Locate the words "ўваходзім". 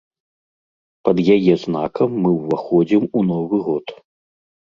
2.39-3.03